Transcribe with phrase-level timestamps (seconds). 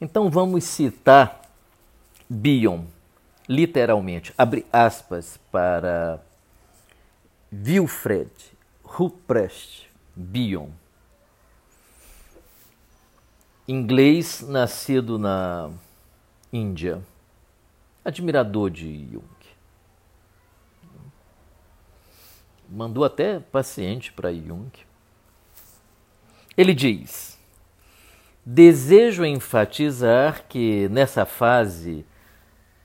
[0.00, 1.42] Então vamos citar
[2.26, 2.84] Bion,
[3.46, 6.24] literalmente, abre aspas para
[7.52, 8.30] Wilfred
[8.82, 10.70] Ruprecht Bion.
[13.68, 15.70] Inglês nascido na
[16.52, 17.02] Índia,
[18.04, 19.24] admirador de Jung.
[22.68, 24.70] Mandou até paciente para Jung.
[26.56, 27.38] Ele diz:
[28.44, 32.06] Desejo enfatizar que nessa fase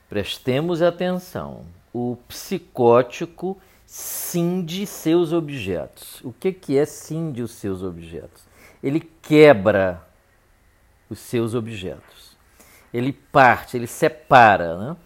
[0.08, 1.64] prestemos atenção.
[1.92, 3.56] O psicótico
[3.86, 6.20] cinde seus objetos.
[6.22, 8.44] O que, que é cinde os seus objetos?
[8.82, 10.06] Ele quebra
[11.08, 12.36] os seus objetos.
[12.92, 14.76] Ele parte, ele separa.
[14.76, 14.96] Né?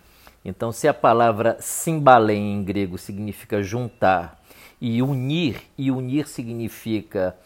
[0.44, 4.42] Então, se a palavra simbalém em grego significa juntar
[4.80, 7.36] e unir, e unir significa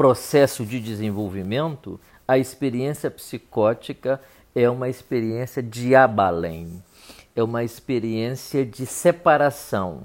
[0.00, 4.18] processo de desenvolvimento, a experiência psicótica
[4.54, 6.82] é uma experiência de abalém,
[7.36, 10.04] é uma experiência de separação,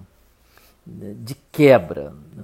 [0.85, 2.13] né, de quebra.
[2.35, 2.43] Né.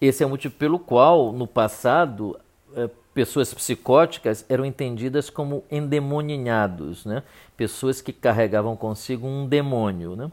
[0.00, 2.38] Esse é o motivo pelo qual, no passado,
[2.76, 7.24] é, pessoas psicóticas eram entendidas como endemoninhados, né?
[7.56, 10.14] pessoas que carregavam consigo um demônio.
[10.14, 10.30] Né?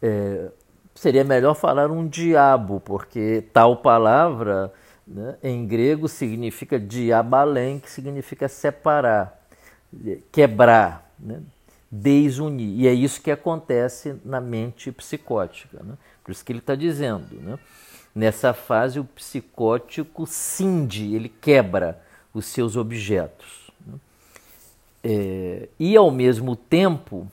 [0.00, 0.48] É,
[0.94, 4.72] seria melhor falar um diabo, porque tal palavra
[5.08, 5.36] né?
[5.42, 9.42] Em grego significa diabalém, que significa separar,
[10.30, 11.40] quebrar, né?
[11.90, 12.80] desunir.
[12.80, 15.82] E é isso que acontece na mente psicótica.
[15.82, 15.94] Né?
[16.22, 17.34] Por isso que ele está dizendo.
[17.40, 17.58] Né?
[18.14, 21.98] Nessa fase, o psicótico cinde, ele quebra
[22.34, 23.70] os seus objetos.
[23.86, 23.94] Né?
[25.02, 27.26] É, e, ao mesmo tempo,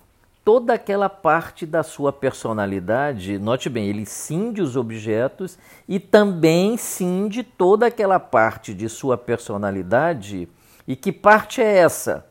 [0.45, 5.57] toda aquela parte da sua personalidade, note bem, ele cinde os objetos
[5.89, 10.47] e também cinde toda aquela parte de sua personalidade.
[10.88, 12.27] E que parte é essa?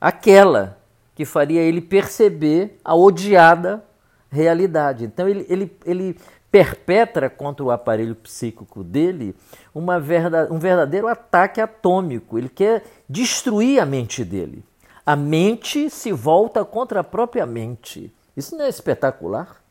[0.00, 0.78] Aquela
[1.16, 3.82] que faria ele perceber a odiada
[4.30, 5.04] realidade.
[5.04, 6.16] Então ele, ele, ele
[6.48, 9.34] perpetra contra o aparelho psíquico dele
[9.74, 12.38] uma verdade, um verdadeiro ataque atômico.
[12.38, 14.62] Ele quer destruir a mente dele
[15.06, 18.12] a mente se volta contra a própria mente.
[18.36, 19.62] Isso não é espetacular?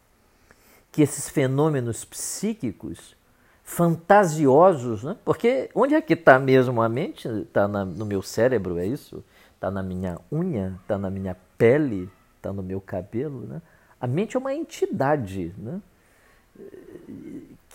[0.90, 3.18] Que esses fenômenos psíquicos,
[3.62, 5.18] fantasiosos, né?
[5.26, 7.28] porque onde é que está mesmo a mente?
[7.28, 9.22] Está no meu cérebro, é isso?
[9.56, 10.80] Está na minha unha?
[10.82, 12.10] Está na minha pele?
[12.38, 13.42] Está no meu cabelo?
[13.42, 13.62] Né?
[14.00, 15.82] A mente é uma entidade né?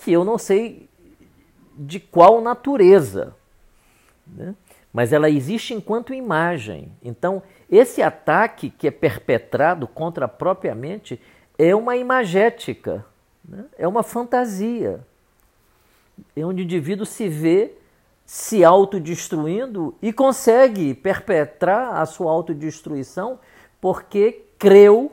[0.03, 0.89] que eu não sei
[1.77, 3.35] de qual natureza.
[4.27, 4.55] Né?
[4.93, 6.93] Mas ela existe enquanto imagem.
[7.03, 11.21] Então, esse ataque que é perpetrado contra a própria mente
[11.57, 13.05] é uma imagética,
[13.45, 13.65] né?
[13.79, 15.01] é uma fantasia.
[16.35, 17.73] É onde o indivíduo se vê
[18.27, 23.41] se autodestruindo e consegue perpetrar a sua autodestruição
[23.81, 25.13] porque creu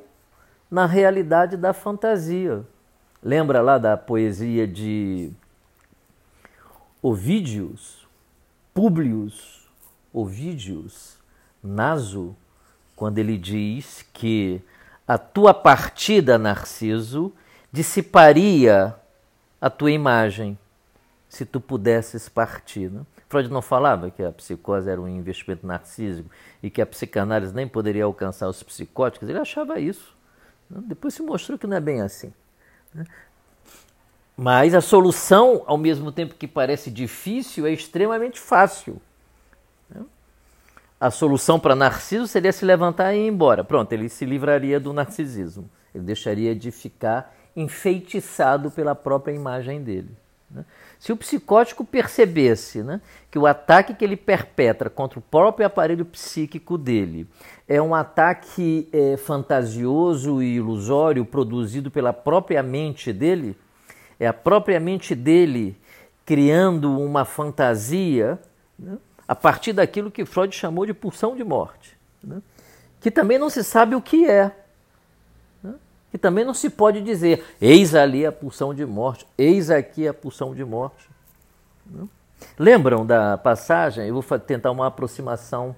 [0.69, 2.63] na realidade da fantasia.
[3.23, 5.31] Lembra lá da poesia de
[7.01, 8.07] Ovídios,
[8.73, 9.56] Públios
[10.17, 11.17] Ovídios,
[11.61, 12.35] Naso,
[12.95, 14.61] quando ele diz que
[15.07, 17.31] a tua partida, Narciso,
[17.71, 18.95] dissiparia
[19.61, 20.57] a tua imagem
[21.29, 22.89] se tu pudesses partir.
[22.89, 23.01] Né?
[23.29, 26.29] Freud não falava que a psicose era um investimento narcísico
[26.63, 30.15] e que a psicanálise nem poderia alcançar os psicóticos, ele achava isso.
[30.67, 30.81] Né?
[30.85, 32.33] Depois se mostrou que não é bem assim.
[32.91, 33.05] Né?
[34.35, 38.99] Mas a solução, ao mesmo tempo que parece difícil, é extremamente fácil.
[40.99, 43.63] A solução para Narciso seria se levantar e ir embora.
[43.63, 45.69] Pronto, ele se livraria do narcisismo.
[45.93, 50.09] Ele deixaria de ficar enfeitiçado pela própria imagem dele.
[50.49, 50.65] Né?
[50.99, 56.05] Se o psicótico percebesse né, que o ataque que ele perpetra contra o próprio aparelho
[56.05, 57.27] psíquico dele
[57.67, 63.55] é um ataque é, fantasioso e ilusório produzido pela própria mente dele,
[64.19, 65.77] é a própria mente dele
[66.25, 68.39] criando uma fantasia,
[68.77, 72.41] né, a partir daquilo que Freud chamou de pulsão de morte, né?
[73.01, 74.55] que também não se sabe o que é,
[75.61, 75.75] né?
[76.09, 80.13] que também não se pode dizer, eis ali a pulsão de morte, eis aqui a
[80.13, 81.09] pulsão de morte.
[81.85, 82.07] Né?
[82.57, 84.07] Lembram da passagem?
[84.07, 85.75] Eu vou tentar uma aproximação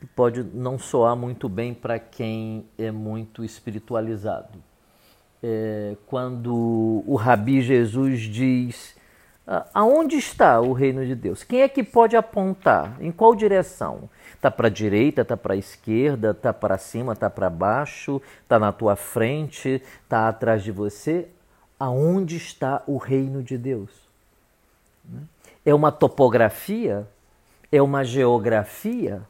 [0.00, 4.62] que pode não soar muito bem para quem é muito espiritualizado.
[5.42, 8.95] É, quando o Rabi Jesus diz
[9.72, 11.44] Aonde está o reino de Deus?
[11.44, 12.96] Quem é que pode apontar?
[13.00, 14.10] Em qual direção?
[14.34, 18.58] Está para a direita, está para a esquerda, está para cima, está para baixo, está
[18.58, 21.28] na tua frente, está atrás de você?
[21.78, 23.90] Aonde está o reino de Deus?
[25.64, 27.06] É uma topografia?
[27.70, 29.22] É uma geografia?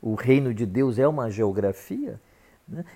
[0.00, 2.18] O reino de Deus é uma geografia?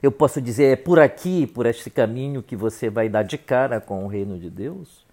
[0.02, 3.78] Eu posso dizer, é por aqui, por este caminho que você vai dar de cara
[3.78, 5.05] com o reino de Deus?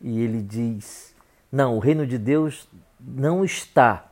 [0.00, 1.14] E ele diz:
[1.50, 2.68] não, o reino de Deus
[2.98, 4.10] não está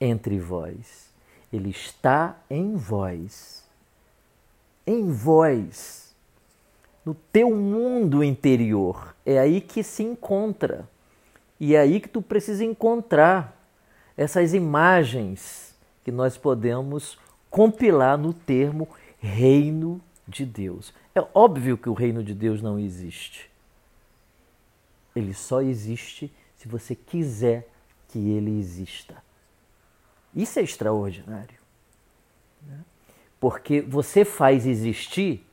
[0.00, 1.12] entre vós,
[1.52, 3.62] ele está em vós.
[4.86, 6.14] Em vós,
[7.04, 10.88] no teu mundo interior, é aí que se encontra.
[11.60, 13.54] E é aí que tu precisa encontrar
[14.16, 17.18] essas imagens que nós podemos
[17.50, 20.92] compilar no termo reino de Deus.
[21.14, 23.50] É óbvio que o reino de Deus não existe.
[25.14, 27.68] Ele só existe se você quiser
[28.08, 29.22] que ele exista.
[30.34, 31.58] Isso é extraordinário.
[32.66, 32.80] Né?
[33.38, 35.46] Porque você faz existir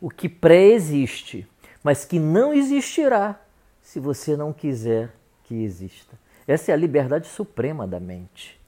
[0.00, 1.46] o que pré-existe,
[1.82, 3.40] mas que não existirá
[3.80, 5.12] se você não quiser
[5.44, 6.16] que exista.
[6.46, 8.60] Essa é a liberdade suprema da mente.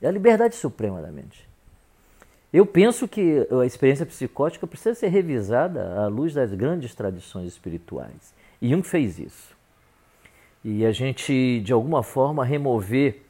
[0.00, 1.48] É a liberdade suprema da mente.
[2.52, 8.32] Eu penso que a experiência psicótica precisa ser revisada à luz das grandes tradições espirituais.
[8.60, 9.54] Jung fez isso.
[10.64, 13.22] E a gente, de alguma forma, remover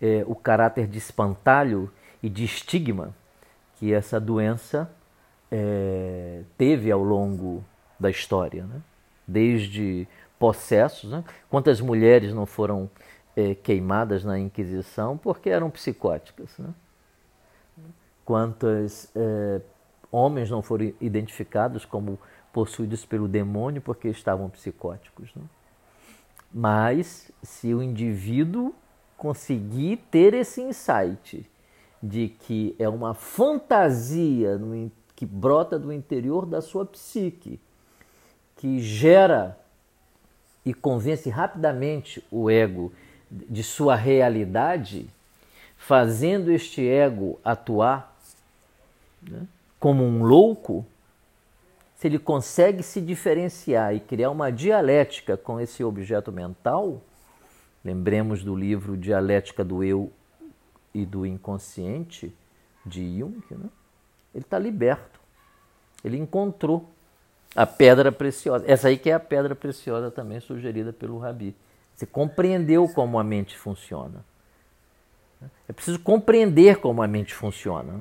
[0.00, 1.90] é, o caráter de espantalho
[2.22, 3.14] e de estigma
[3.76, 4.90] que essa doença
[5.50, 7.64] é, teve ao longo
[7.98, 8.64] da história.
[8.64, 8.80] Né?
[9.26, 10.06] Desde
[10.38, 11.24] possessos, né?
[11.48, 12.90] quantas mulheres não foram
[13.34, 16.50] é, queimadas na Inquisição porque eram psicóticas.
[16.58, 16.68] Né?
[18.26, 19.60] quantos é,
[20.10, 22.18] homens não foram identificados como
[22.56, 25.28] possuídos pelo demônio porque estavam psicóticos.
[25.36, 25.42] Né?
[26.50, 28.74] Mas se o indivíduo
[29.14, 31.46] conseguir ter esse insight
[32.02, 34.58] de que é uma fantasia
[35.14, 37.60] que brota do interior da sua psique,
[38.56, 39.58] que gera
[40.64, 42.90] e convence rapidamente o ego
[43.30, 45.10] de sua realidade,
[45.76, 48.16] fazendo este ego atuar
[49.20, 49.46] né,
[49.78, 50.86] como um louco,
[51.96, 57.00] se ele consegue se diferenciar e criar uma dialética com esse objeto mental,
[57.82, 60.12] lembremos do livro Dialética do Eu
[60.92, 62.34] e do Inconsciente,
[62.84, 63.68] de Jung, né?
[64.34, 65.18] ele está liberto.
[66.04, 66.88] Ele encontrou
[67.54, 68.64] a pedra preciosa.
[68.68, 71.56] Essa aí que é a pedra preciosa também sugerida pelo Rabi.
[71.94, 74.22] Você compreendeu como a mente funciona.
[75.66, 78.00] É preciso compreender como a mente funciona.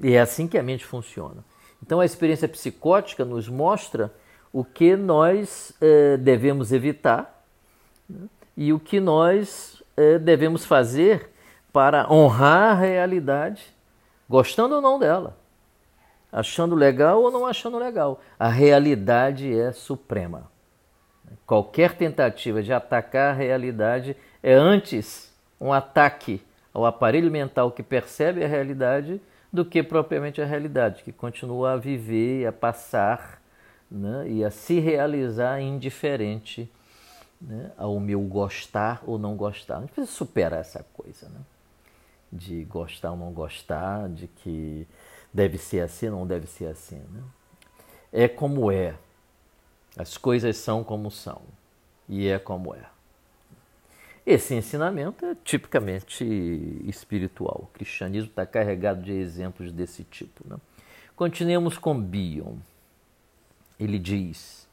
[0.00, 1.44] E é assim que a mente funciona.
[1.82, 4.12] Então a experiência psicótica nos mostra
[4.52, 7.44] o que nós eh, devemos evitar
[8.08, 8.26] né?
[8.56, 11.30] e o que nós eh, devemos fazer
[11.72, 13.62] para honrar a realidade,
[14.28, 15.36] gostando ou não dela,
[16.32, 18.20] achando legal ou não achando legal.
[18.38, 20.50] A realidade é suprema.
[21.46, 26.42] Qualquer tentativa de atacar a realidade é antes um ataque
[26.72, 29.20] ao aparelho mental que percebe a realidade
[29.52, 33.42] do que propriamente a realidade, que continua a viver, a passar
[33.90, 36.70] né, e a se realizar indiferente
[37.40, 39.78] né, ao meu gostar ou não gostar.
[39.78, 41.40] A gente precisa superar essa coisa, né?
[42.30, 44.86] de gostar ou não gostar, de que
[45.32, 47.02] deve ser assim ou não deve ser assim.
[47.10, 47.22] Né?
[48.12, 48.94] É como é.
[49.96, 51.42] As coisas são como são.
[52.08, 52.84] E é como é.
[54.30, 56.22] Esse ensinamento é tipicamente
[56.86, 57.62] espiritual.
[57.62, 60.46] O cristianismo está carregado de exemplos desse tipo.
[60.46, 60.58] Né?
[61.16, 62.56] Continuemos com Bion.
[63.80, 64.68] Ele diz,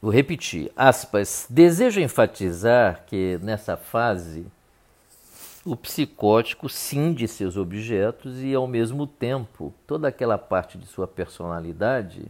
[0.00, 4.46] vou repetir, aspas, desejo enfatizar que nessa fase
[5.62, 12.24] o psicótico cinde seus objetos e, ao mesmo tempo, toda aquela parte de sua personalidade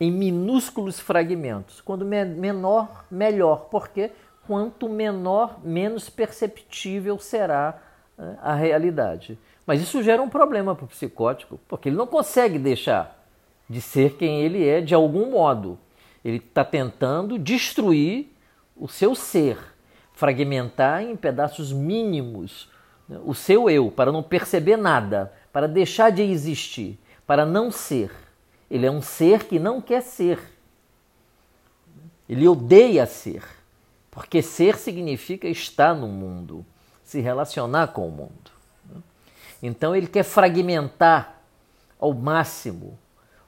[0.00, 1.80] em minúsculos fragmentos.
[1.80, 3.66] Quando menor, melhor.
[3.66, 4.10] Por quê?
[4.46, 7.80] Quanto menor, menos perceptível será
[8.16, 9.38] né, a realidade.
[9.66, 13.24] Mas isso gera um problema para o psicótico, porque ele não consegue deixar
[13.68, 15.78] de ser quem ele é de algum modo.
[16.24, 18.32] Ele está tentando destruir
[18.76, 19.58] o seu ser,
[20.12, 22.70] fragmentar em pedaços mínimos
[23.08, 28.10] né, o seu eu, para não perceber nada, para deixar de existir, para não ser.
[28.70, 30.38] Ele é um ser que não quer ser.
[32.28, 33.61] Ele odeia ser.
[34.12, 36.66] Porque ser significa estar no mundo,
[37.02, 38.52] se relacionar com o mundo.
[39.62, 41.40] Então ele quer fragmentar
[41.98, 42.98] ao máximo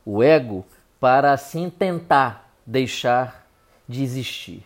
[0.07, 0.65] o ego
[0.99, 3.47] para assim tentar deixar
[3.87, 4.65] de existir.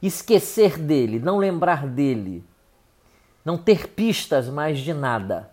[0.00, 2.44] Esquecer dele, não lembrar dele,
[3.44, 5.50] não ter pistas mais de nada.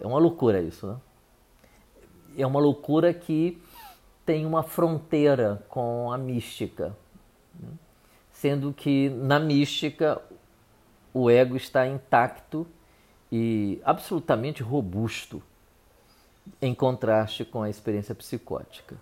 [0.00, 0.96] É uma loucura isso, né?
[2.36, 3.62] É uma loucura que
[4.26, 6.96] tem uma fronteira com a mística.
[8.40, 10.18] Sendo que na mística
[11.12, 12.66] o ego está intacto
[13.30, 15.42] e absolutamente robusto,
[16.60, 18.96] em contraste com a experiência psicótica.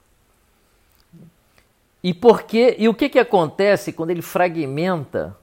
[2.02, 5.36] E por e o que, que acontece quando ele fragmenta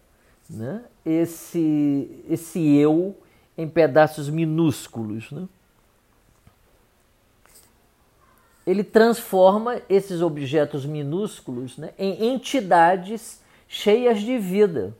[0.50, 3.18] né, esse, esse eu
[3.58, 5.32] em pedaços minúsculos?
[5.32, 5.48] Né?
[8.68, 14.96] Ele transforma esses objetos minúsculos né, em entidades cheias de vida.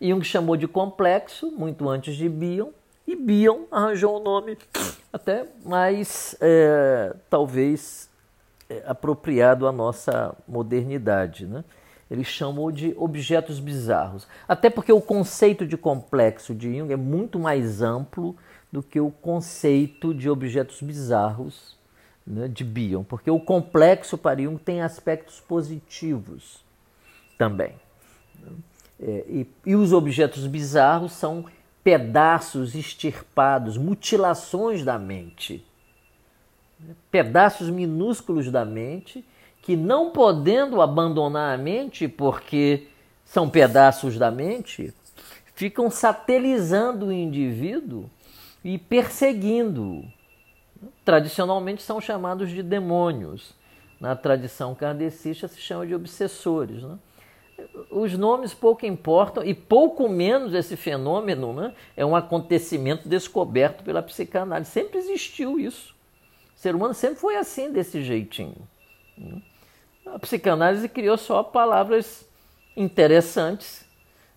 [0.00, 2.70] Jung chamou de complexo, muito antes de Bion,
[3.06, 4.58] e Bion arranjou um nome
[5.12, 8.08] até mais, é, talvez,
[8.68, 11.46] é, apropriado à nossa modernidade.
[11.46, 11.64] Né?
[12.10, 14.26] Ele chamou de objetos bizarros.
[14.46, 18.36] Até porque o conceito de complexo de Jung é muito mais amplo
[18.72, 21.76] do que o conceito de objetos bizarros
[22.26, 23.04] né, de Bion.
[23.04, 26.64] Porque o complexo para Jung tem aspectos positivos
[27.36, 27.81] também.
[29.00, 31.44] É, e, e os objetos bizarros são
[31.82, 35.64] pedaços extirpados, mutilações da mente.
[37.10, 39.24] Pedaços minúsculos da mente
[39.60, 42.88] que, não podendo abandonar a mente, porque
[43.24, 44.92] são pedaços da mente,
[45.54, 48.10] ficam satelizando o indivíduo
[48.64, 50.04] e perseguindo.
[51.04, 53.54] Tradicionalmente são chamados de demônios.
[54.00, 56.82] Na tradição kardecista se chama de obsessores.
[56.82, 56.98] Né?
[57.90, 64.02] Os nomes pouco importam e pouco menos esse fenômeno né, é um acontecimento descoberto pela
[64.02, 64.70] psicanálise.
[64.70, 65.94] Sempre existiu isso.
[66.54, 68.56] O ser humano sempre foi assim, desse jeitinho.
[70.06, 72.28] A psicanálise criou só palavras
[72.76, 73.84] interessantes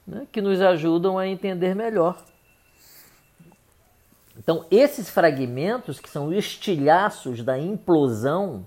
[0.06, 2.18] né, que nos ajudam a entender melhor.
[4.38, 8.66] Então, esses fragmentos, que são estilhaços da implosão né,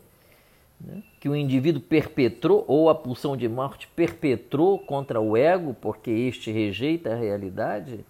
[1.21, 6.51] que o indivíduo perpetrou, ou a pulsão de morte perpetrou contra o ego, porque este
[6.53, 8.05] rejeita a realidade,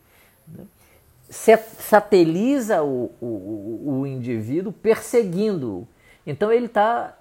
[0.47, 0.65] né,
[1.31, 5.87] sateliza o, o, o indivíduo perseguindo-o.
[6.27, 7.17] Então ele está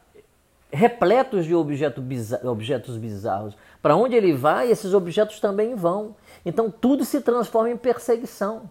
[0.72, 2.04] repleto de objeto
[2.44, 3.58] objetos bizarros.
[3.82, 6.16] Para onde ele vai, esses objetos também vão.
[6.46, 8.70] Então tudo se transforma em perseguição.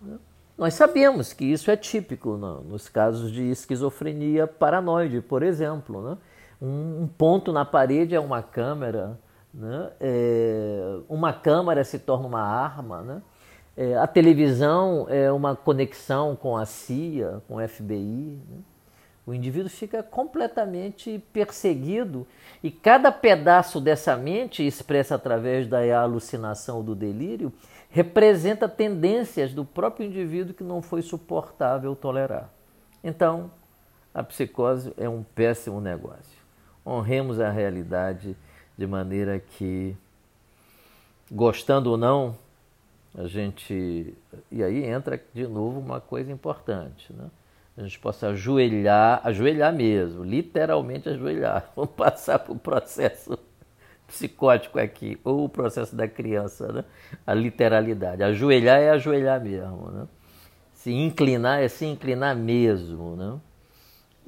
[0.00, 0.16] Né?
[0.56, 6.10] Nós sabemos que isso é típico no, nos casos de esquizofrenia paranoide, por exemplo.
[6.10, 6.16] Né?
[6.64, 9.20] Um, ponto na parede é uma câmera,
[9.52, 9.90] né?
[10.00, 13.02] É, uma câmera se torna uma arma.
[13.02, 13.22] Né?
[13.76, 18.40] É, a televisão é uma conexão com a CIA, com o FBI.
[18.48, 18.58] Né?
[19.26, 22.26] O indivíduo fica completamente perseguido
[22.62, 27.52] e cada pedaço dessa mente, expressa através da alucinação ou do delírio,
[27.90, 32.48] representa tendências do próprio indivíduo que não foi suportável tolerar.
[33.02, 33.50] Então,
[34.14, 36.43] a psicose é um péssimo negócio.
[36.86, 38.36] Honremos a realidade
[38.76, 39.96] de maneira que,
[41.30, 42.36] gostando ou não,
[43.16, 44.14] a gente.
[44.50, 47.30] E aí entra de novo uma coisa importante, né?
[47.76, 51.70] A gente possa ajoelhar, ajoelhar mesmo, literalmente ajoelhar.
[51.74, 53.36] Vamos passar por um processo
[54.06, 56.84] psicótico aqui, ou o processo da criança, né?
[57.26, 58.22] a literalidade.
[58.22, 59.90] Ajoelhar é ajoelhar mesmo.
[59.90, 60.06] Né?
[60.72, 63.16] Se inclinar é se inclinar mesmo.
[63.16, 63.40] Né?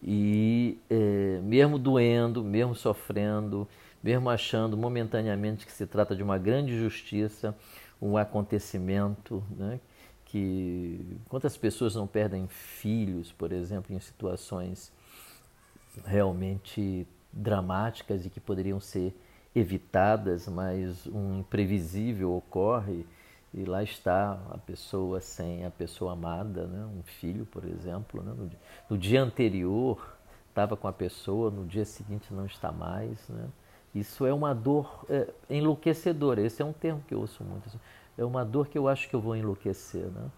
[0.03, 3.67] E é, mesmo doendo, mesmo sofrendo,
[4.03, 7.57] mesmo achando momentaneamente que se trata de uma grande justiça,
[8.00, 9.81] um acontecimento, né?
[10.26, 14.93] que quantas pessoas não perdem filhos, por exemplo, em situações
[16.05, 19.15] realmente dramáticas e que poderiam ser
[19.55, 23.07] evitadas, mas um imprevisível ocorre
[23.57, 26.85] e lá está a pessoa sem a pessoa amada, né?
[26.85, 28.23] um filho, por exemplo.
[28.23, 28.35] Né?
[28.37, 28.51] No,
[28.91, 30.15] no, dia anterior
[30.51, 33.27] estava com a pessoa, no dia seguinte não está mais.
[33.31, 33.49] Né?
[33.95, 36.43] Isso é uma dor é, enlouquecedora.
[36.43, 37.67] Esse é um termo que eu ouço muito.
[37.67, 37.81] Assim.
[38.19, 40.05] É uma dor que eu acho que eu vou enlouquecer.
[40.05, 40.31] Né?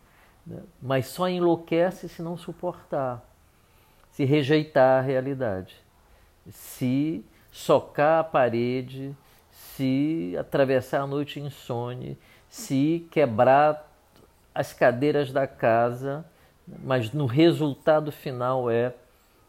[0.46, 0.62] né?
[0.80, 3.28] Mas só enlouquece se não suportar,
[4.12, 5.74] se rejeitar a realidade,
[6.48, 9.12] se socar a parede,
[9.50, 12.16] se atravessar a noite insone,
[12.48, 13.86] se quebrar
[14.54, 16.24] as cadeiras da casa,
[16.82, 18.94] mas no resultado final é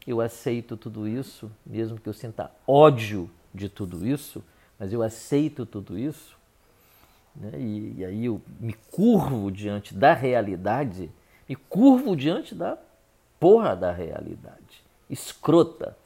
[0.05, 4.43] eu aceito tudo isso, mesmo que eu sinta ódio de tudo isso,
[4.77, 6.37] mas eu aceito tudo isso.
[7.35, 7.51] Né?
[7.57, 11.11] E, e aí eu me curvo diante da realidade,
[11.47, 12.77] me curvo diante da
[13.39, 15.97] porra da realidade, escrota,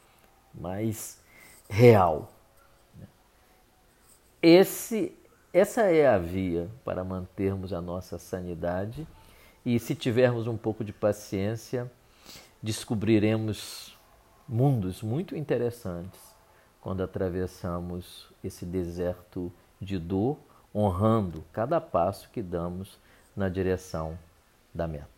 [0.53, 1.19] mas
[1.69, 2.31] real.
[4.41, 5.15] Esse,
[5.53, 9.07] essa é a via para mantermos a nossa sanidade
[9.63, 11.89] e, se tivermos um pouco de paciência,
[12.62, 13.95] descobriremos
[14.50, 16.19] mundos muito interessantes
[16.81, 20.39] quando atravessamos esse deserto de dor
[20.74, 22.98] honrando cada passo que damos
[23.36, 24.17] na direção
[24.74, 25.12] da meta.